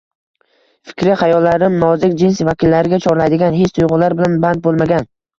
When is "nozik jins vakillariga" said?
1.83-2.99